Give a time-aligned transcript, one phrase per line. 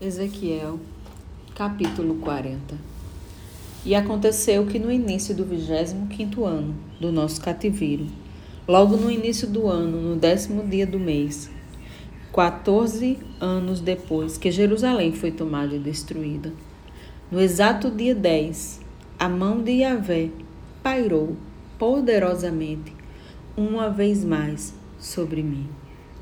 [0.00, 0.80] Ezequiel,
[1.54, 2.74] capítulo 40
[3.84, 8.06] E aconteceu que no início do vigésimo quinto ano do nosso cativeiro,
[8.66, 11.50] logo no início do ano, no décimo dia do mês,
[12.32, 16.50] quatorze anos depois que Jerusalém foi tomada e destruída,
[17.30, 18.80] no exato dia dez,
[19.18, 20.30] a mão de Yahvé
[20.82, 21.36] pairou
[21.78, 22.96] poderosamente
[23.54, 25.68] uma vez mais sobre mim.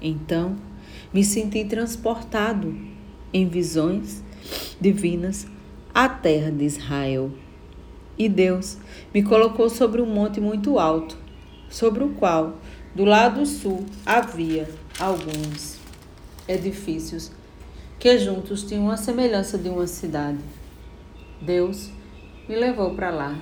[0.03, 0.57] Então
[1.15, 2.98] me senti transportado
[3.33, 4.23] em visões
[4.81, 5.47] divinas
[5.95, 7.31] a terra de Israel.
[8.17, 8.79] E Deus
[9.15, 11.17] me colocou sobre um monte muito alto,
[11.69, 12.59] sobre o qual,
[12.95, 15.79] do lado sul, havia alguns
[16.49, 17.31] edifícios
[17.99, 20.39] que juntos tinham a semelhança de uma cidade.
[21.41, 21.91] Deus
[22.49, 23.39] me levou para lá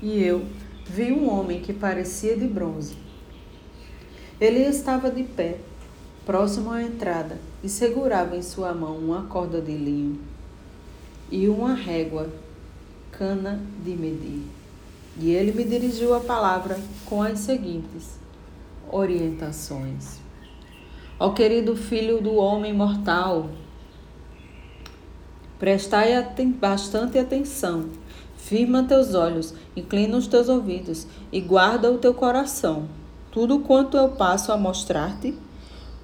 [0.00, 0.44] e eu
[0.86, 2.96] vi um homem que parecia de bronze.
[4.40, 5.58] Ele estava de pé,
[6.24, 10.20] próximo à entrada e segurava em sua mão uma corda de linho
[11.30, 12.28] e uma régua,
[13.10, 14.42] cana de medir.
[15.18, 18.18] E ele me dirigiu a palavra com as seguintes
[18.90, 20.20] orientações.
[21.18, 23.48] Ó querido filho do homem mortal,
[25.58, 26.12] prestai
[26.58, 27.90] bastante atenção,
[28.36, 32.88] firma teus olhos, inclina os teus ouvidos e guarda o teu coração.
[33.30, 35.34] Tudo quanto eu passo a mostrar-te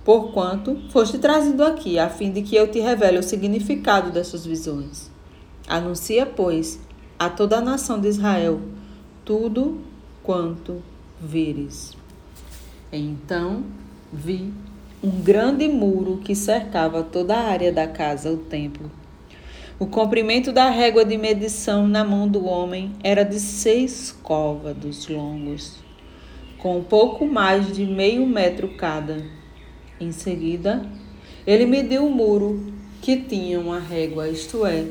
[0.08, 5.10] porquanto foste trazido aqui, a fim de que eu te revele o significado dessas visões.
[5.68, 6.80] Anuncia, pois,
[7.18, 8.58] a toda a nação de Israel
[9.22, 9.82] tudo
[10.22, 10.82] quanto
[11.20, 11.94] vires.
[12.90, 13.64] Então
[14.10, 14.50] vi
[15.04, 18.90] um grande muro que cercava toda a área da casa, o templo.
[19.78, 25.80] O comprimento da régua de medição na mão do homem era de seis côvados longos,
[26.56, 29.36] com pouco mais de meio metro cada
[30.00, 30.86] em seguida,
[31.46, 34.86] ele mediu o muro que tinha uma régua, isto é,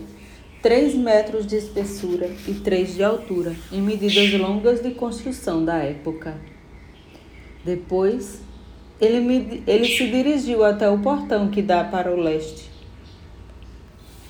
[0.61, 6.35] três metros de espessura e três de altura, em medidas longas de construção da época.
[7.63, 8.41] Depois,
[8.99, 12.69] ele, ele se dirigiu até o portão que dá para o leste,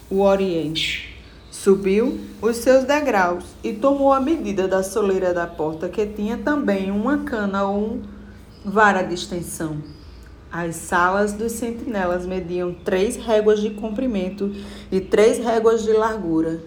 [0.10, 1.16] o oriente.
[1.50, 6.92] Subiu os seus degraus e tomou a medida da soleira da porta, que tinha também
[6.92, 8.02] uma cana ou um
[8.64, 9.97] vara de extensão.
[10.52, 14.54] As salas dos sentinelas mediam três réguas de comprimento
[14.92, 16.62] e três réguas de largura,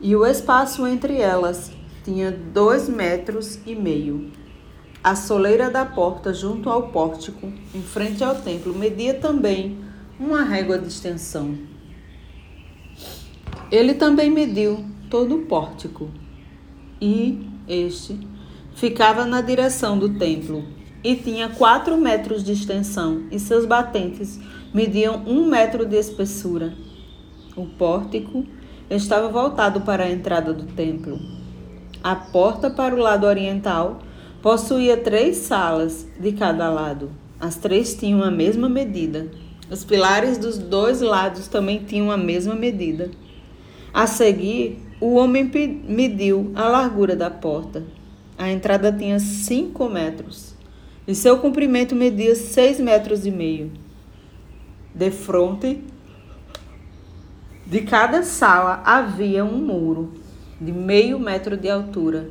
[0.00, 1.70] e o espaço entre elas
[2.04, 4.30] tinha dois metros e meio.
[5.02, 9.78] A soleira da porta junto ao pórtico, em frente ao templo, media também
[10.18, 11.58] uma régua de extensão.
[13.70, 16.08] Ele também mediu todo o pórtico,
[17.00, 18.18] e este
[18.74, 20.64] ficava na direção do templo,
[21.02, 24.38] e tinha 4 metros de extensão, e seus batentes
[24.72, 26.74] mediam um metro de espessura.
[27.56, 28.44] O pórtico
[28.88, 31.18] estava voltado para a entrada do templo.
[32.02, 34.00] A porta para o lado oriental
[34.42, 37.10] possuía três salas de cada lado.
[37.38, 39.30] As três tinham a mesma medida.
[39.70, 43.10] Os pilares dos dois lados também tinham a mesma medida.
[43.92, 45.50] A seguir, o homem
[45.88, 47.84] mediu a largura da porta.
[48.36, 50.49] A entrada tinha cinco metros
[51.10, 53.72] e seu comprimento media seis metros e meio.
[54.94, 55.82] De fronte
[57.66, 60.12] de cada sala havia um muro
[60.60, 62.30] de meio metro de altura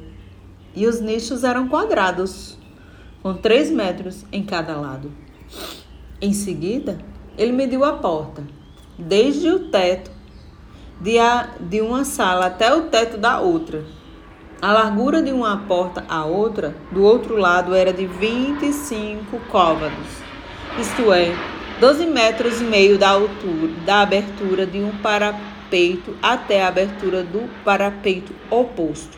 [0.73, 2.57] e os nichos eram quadrados,
[3.21, 5.11] com três metros em cada lado.
[6.21, 6.99] Em seguida,
[7.37, 8.43] ele mediu a porta,
[8.97, 10.09] desde o teto
[11.01, 13.83] de, a, de uma sala até o teto da outra
[14.61, 20.07] a largura de uma porta à outra, do outro lado, era de 25 côvados,
[20.77, 21.33] isto é,
[21.79, 27.49] 12 metros e meio da altura, da abertura de um parapeito até a abertura do
[27.63, 29.17] parapeito oposto.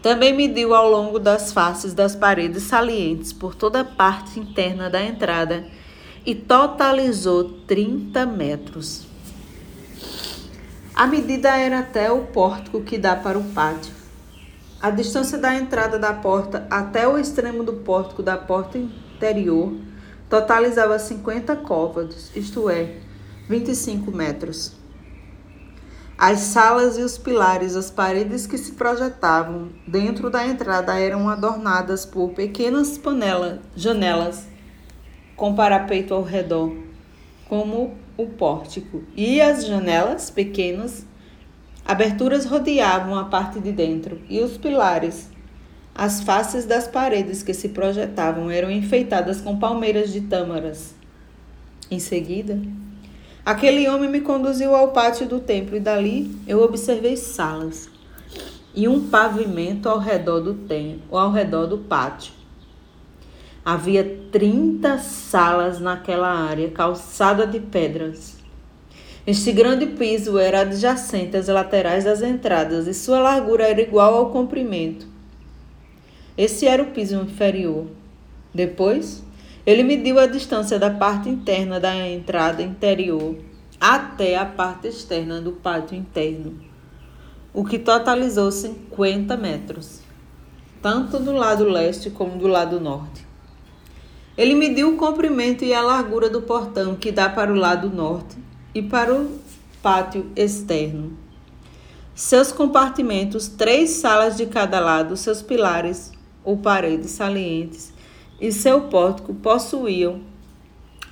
[0.00, 5.02] Também mediu ao longo das faces das paredes salientes por toda a parte interna da
[5.02, 5.66] entrada
[6.24, 9.07] e totalizou 30 metros.
[10.98, 13.94] A medida era até o pórtico que dá para o pátio.
[14.82, 19.76] A distância da entrada da porta até o extremo do pórtico da porta interior
[20.28, 22.96] totalizava 50 côvados, isto é,
[23.48, 24.72] 25 metros.
[26.18, 32.04] As salas e os pilares, as paredes que se projetavam dentro da entrada eram adornadas
[32.04, 34.48] por pequenas panelas, janelas
[35.36, 36.74] com parapeito ao redor,
[37.48, 41.06] como o pórtico e as janelas pequenas,
[41.86, 45.30] aberturas rodeavam a parte de dentro e os pilares.
[45.94, 50.94] As faces das paredes que se projetavam eram enfeitadas com palmeiras de tâmaras.
[51.90, 52.60] Em seguida,
[53.48, 57.88] Aquele homem me conduziu ao pátio do templo e dali eu observei salas
[58.74, 62.34] e um pavimento ao redor do templo, ao redor do pátio.
[63.70, 68.38] Havia 30 salas naquela área, calçada de pedras.
[69.26, 74.30] Este grande piso era adjacente às laterais das entradas e sua largura era igual ao
[74.30, 75.06] comprimento.
[76.34, 77.84] Esse era o piso inferior.
[78.54, 79.22] Depois,
[79.66, 83.36] ele mediu a distância da parte interna da entrada interior
[83.78, 86.58] até a parte externa do pátio interno,
[87.52, 90.00] o que totalizou 50 metros,
[90.80, 93.27] tanto do lado leste como do lado norte.
[94.38, 98.36] Ele mediu o comprimento e a largura do portão que dá para o lado norte
[98.72, 99.36] e para o
[99.82, 101.18] pátio externo.
[102.14, 106.12] Seus compartimentos, três salas de cada lado, seus pilares
[106.44, 107.92] ou paredes salientes
[108.40, 110.20] e seu pórtico possuíam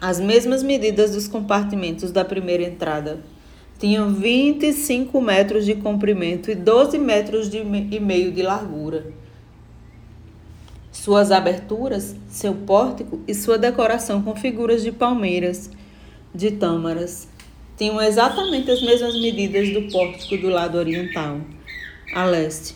[0.00, 3.24] as mesmas medidas dos compartimentos da primeira entrada.
[3.76, 9.25] Tinham 25 metros de comprimento e 12 metros e meio de largura.
[10.96, 15.70] Suas aberturas, seu pórtico e sua decoração com figuras de palmeiras,
[16.34, 17.28] de tâmaras,
[17.76, 21.40] tinham exatamente as mesmas medidas do pórtico do lado oriental,
[22.14, 22.74] a leste.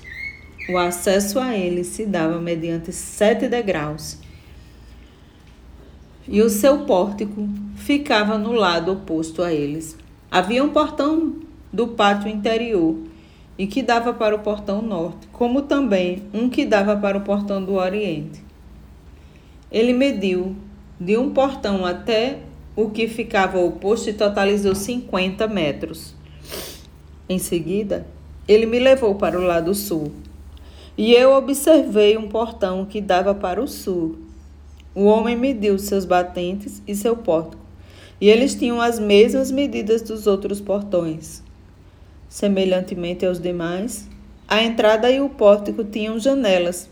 [0.68, 4.18] O acesso a ele se dava mediante sete degraus
[6.28, 9.96] e o seu pórtico ficava no lado oposto a eles.
[10.30, 11.36] Havia um portão
[11.72, 12.96] do pátio interior
[13.60, 17.62] e que dava para o portão norte, como também um que dava para o portão
[17.62, 18.42] do oriente.
[19.70, 20.56] Ele mediu
[20.98, 22.38] de um portão até
[22.74, 26.14] o que ficava oposto e totalizou 50 metros.
[27.28, 28.06] Em seguida,
[28.48, 30.10] ele me levou para o lado sul,
[30.96, 34.20] e eu observei um portão que dava para o sul
[34.94, 37.62] o homem mediu seus batentes e seu pórtico,
[38.18, 41.42] e eles tinham as mesmas medidas dos outros portões.
[42.30, 44.08] Semelhantemente aos demais,
[44.46, 46.88] a entrada e o pórtico tinham janelas,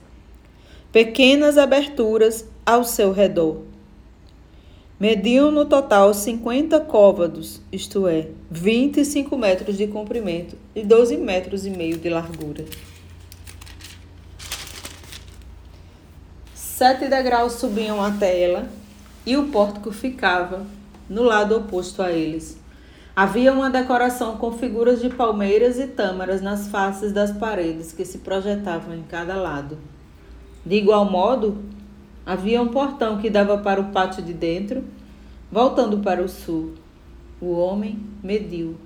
[0.90, 3.62] pequenas aberturas ao seu redor.
[4.98, 11.70] Mediam no total 50 côvados, isto é, 25 metros de comprimento e 12 metros e
[11.70, 12.64] meio de largura.
[16.52, 18.68] Sete degraus subiam até ela
[19.24, 20.66] e o pórtico ficava
[21.08, 22.58] no lado oposto a eles.
[23.18, 28.18] Havia uma decoração com figuras de palmeiras e tâmaras nas faces das paredes que se
[28.18, 29.76] projetavam em cada lado.
[30.64, 31.58] De igual modo,
[32.24, 34.84] havia um portão que dava para o pátio de dentro,
[35.50, 36.74] voltando para o sul.
[37.40, 38.76] O homem mediu.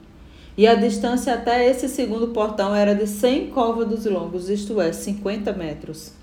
[0.57, 5.53] E a distância até esse segundo portão era de cem côvados longos, isto é, 50
[5.53, 6.15] metros.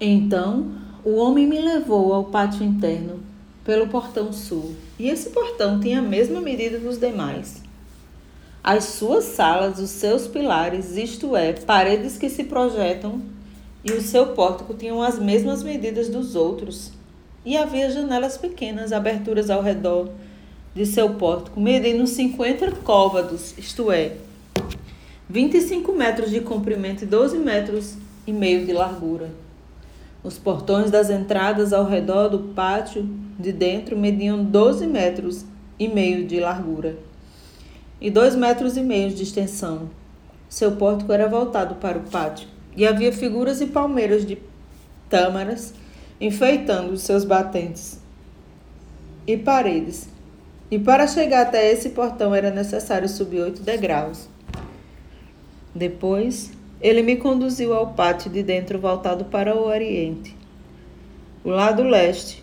[0.00, 0.70] Então
[1.04, 3.26] o homem me levou ao pátio interno
[3.68, 7.62] pelo portão sul, e esse portão tinha a mesma medida dos demais.
[8.64, 13.20] As suas salas, os seus pilares, isto é, paredes que se projetam,
[13.84, 16.92] e o seu pórtico tinham as mesmas medidas dos outros.
[17.44, 20.08] E havia janelas pequenas, aberturas ao redor
[20.74, 24.16] de seu pórtico, medindo 50 côvados, isto é,
[25.28, 29.28] 25 metros de comprimento e 12 metros e meio de largura.
[30.24, 35.44] Os portões das entradas ao redor do pátio de dentro mediam 12 metros
[35.78, 36.96] e meio de largura
[38.00, 39.90] e 2 metros e meio de extensão.
[40.48, 44.38] Seu pórtico era voltado para o pátio e havia figuras e palmeiras de
[45.08, 45.74] tâmaras
[46.20, 48.00] enfeitando seus batentes
[49.26, 50.08] e paredes.
[50.70, 54.28] E para chegar até esse portão era necessário subir oito degraus.
[55.74, 60.36] Depois, ele me conduziu ao pátio de dentro voltado para o oriente,
[61.44, 62.42] o lado leste,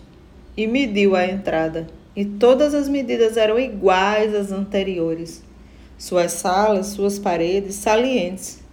[0.56, 1.88] e mediu a entrada.
[2.16, 5.44] E todas as medidas eram iguais às anteriores.
[5.98, 8.66] Suas salas, suas paredes salientes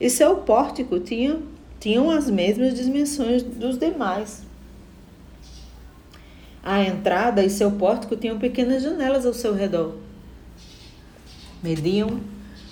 [0.00, 1.42] e seu pórtico tinham,
[1.78, 4.42] tinham as mesmas dimensões dos demais.
[6.62, 9.94] A entrada e seu pórtico tinham pequenas janelas ao seu redor.
[11.62, 12.20] Mediam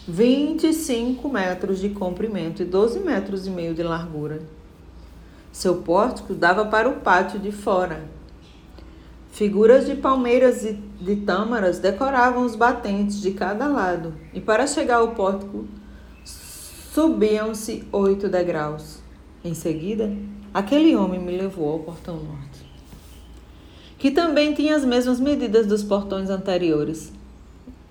[0.08, 4.40] 25 metros de comprimento e 12 metros e meio de largura.
[5.52, 8.02] Seu pórtico dava para o pátio de fora.
[9.32, 14.96] Figuras de palmeiras e de tâmaras decoravam os batentes de cada lado, e para chegar
[14.96, 15.66] ao pórtico
[16.22, 18.98] subiam-se oito degraus.
[19.42, 20.12] Em seguida,
[20.52, 22.60] aquele homem me levou ao portão norte,
[23.98, 27.10] que também tinha as mesmas medidas dos portões anteriores.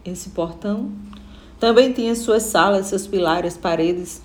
[0.05, 0.91] Esse portão
[1.60, 4.21] também tinha suas salas, seus pilares, paredes,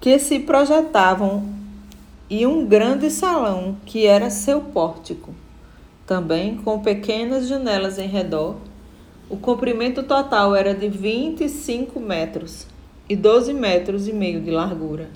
[0.00, 1.63] que se projetavam
[2.36, 5.32] e um grande salão que era seu pórtico.
[6.04, 8.56] também com pequenas janelas em redor.
[9.30, 12.66] O comprimento total era de 25 metros
[13.08, 15.10] e 12 metros e meio de largura.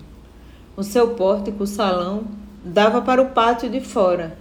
[0.77, 2.23] O seu pórtico, o salão,
[2.65, 4.39] dava para o pátio de fora,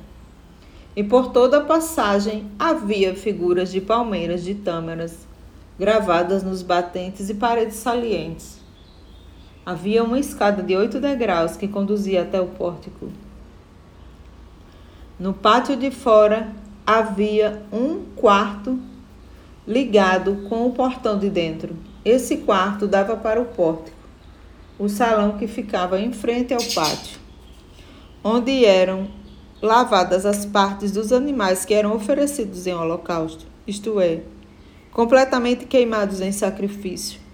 [0.95, 5.27] e por toda a passagem havia figuras de palmeiras de tâmaras
[5.79, 8.56] gravadas nos batentes e paredes salientes.
[9.67, 13.11] Havia uma escada de oito degraus que conduzia até o pórtico.
[15.19, 16.53] No pátio de fora
[16.85, 18.79] havia um quarto
[19.67, 21.75] ligado com o portão de dentro.
[22.05, 23.97] Esse quarto dava para o pórtico,
[24.79, 27.19] o salão que ficava em frente ao pátio,
[28.23, 29.09] onde eram
[29.61, 34.21] lavadas as partes dos animais que eram oferecidos em holocausto, isto é,
[34.93, 37.26] completamente queimados em sacrifício.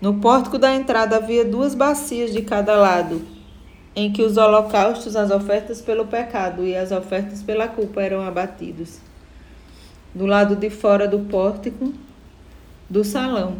[0.00, 3.20] No pórtico da entrada havia duas bacias de cada lado,
[3.96, 9.00] em que os holocaustos, as ofertas pelo pecado e as ofertas pela culpa eram abatidos.
[10.14, 11.92] Do lado de fora do pórtico
[12.88, 13.56] do salão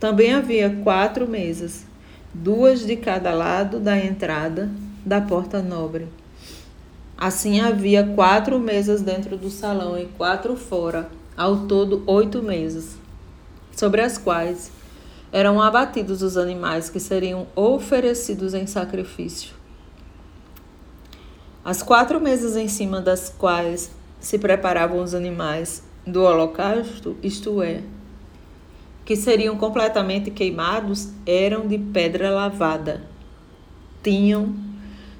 [0.00, 1.84] também havia quatro mesas,
[2.34, 4.70] duas de cada lado da entrada
[5.06, 6.08] da porta nobre.
[7.16, 12.96] Assim havia quatro mesas dentro do salão e quatro fora, ao todo oito mesas,
[13.76, 14.72] sobre as quais
[15.32, 19.54] eram abatidos os animais que seriam oferecidos em sacrifício.
[21.64, 27.82] As quatro mesas em cima das quais se preparavam os animais do holocausto, isto é,
[29.04, 33.02] que seriam completamente queimados, eram de pedra lavada.
[34.02, 34.54] Tinham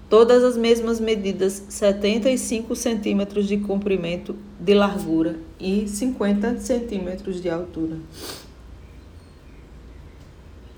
[0.09, 7.97] todas as mesmas medidas, 75 centímetros de comprimento, de largura e 50 centímetros de altura.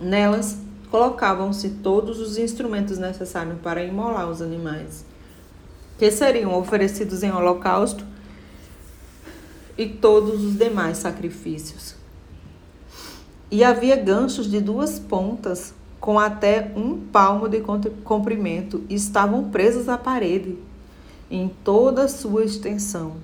[0.02, 0.58] Nelas
[0.90, 5.04] colocavam-se todos os instrumentos necessários para imolar os animais,
[5.96, 8.04] que seriam oferecidos em holocausto,
[9.78, 11.94] e todos os demais sacrifícios.
[13.48, 17.60] E havia ganchos de duas pontas com até um palmo de
[18.02, 20.58] comprimento, e estavam presas à parede
[21.30, 23.18] em toda a sua extensão.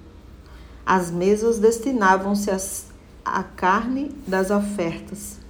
[0.87, 2.51] As mesas destinavam-se
[3.25, 5.48] à carne das ofertas.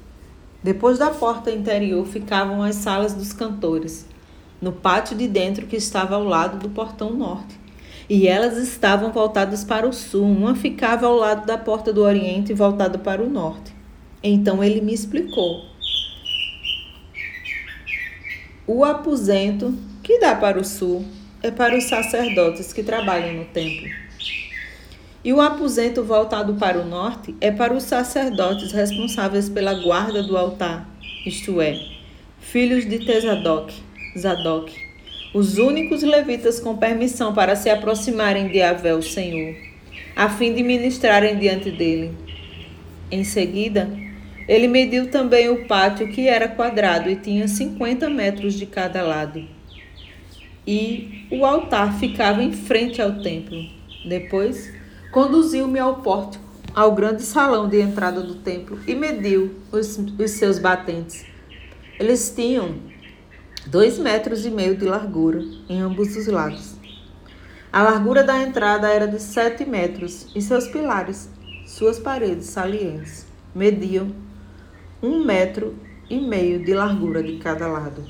[0.68, 4.06] Depois da porta interior ficavam as salas dos cantores,
[4.60, 7.58] no pátio de dentro que estava ao lado do portão norte.
[8.06, 12.52] E elas estavam voltadas para o sul, uma ficava ao lado da porta do oriente
[12.52, 13.74] voltada para o norte.
[14.22, 15.64] Então ele me explicou
[18.66, 21.02] o aposento, que dá para o sul,
[21.42, 23.88] é para os sacerdotes que trabalham no templo.
[25.28, 30.38] E o aposento voltado para o norte é para os sacerdotes responsáveis pela guarda do
[30.38, 30.88] altar,
[31.26, 31.78] isto é,
[32.40, 33.70] filhos de Tesadoc,
[34.18, 34.72] Zadok,
[35.34, 39.54] os únicos levitas com permissão para se aproximarem de Avé, o Senhor,
[40.16, 42.10] a fim de ministrarem diante dele.
[43.10, 43.86] Em seguida,
[44.48, 49.46] ele mediu também o pátio, que era quadrado e tinha 50 metros de cada lado.
[50.66, 53.62] E o altar ficava em frente ao templo.
[54.06, 54.78] Depois,
[55.10, 60.58] conduziu-me ao pórtico, ao grande salão de entrada do templo, e mediu os, os seus
[60.58, 61.24] batentes.
[61.98, 62.76] Eles tinham
[63.66, 66.74] dois metros e meio de largura em ambos os lados.
[67.72, 71.28] A largura da entrada era de sete metros e seus pilares,
[71.66, 74.10] suas paredes salientes, mediam
[75.02, 75.74] um metro
[76.08, 78.04] e meio de largura de cada lado.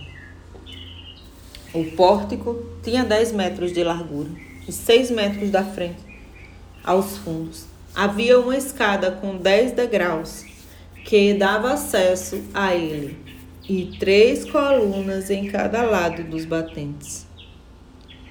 [1.75, 4.31] O pórtico tinha 10 metros de largura
[4.67, 6.08] e 6 metros da frente
[6.89, 7.67] aos fundos.
[7.95, 10.45] Havia uma escada com 10 degraus
[11.05, 13.19] que dava acesso a ele
[13.69, 17.28] e três colunas em cada lado dos batentes.